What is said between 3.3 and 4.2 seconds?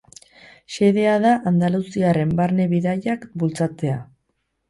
bultzatzea.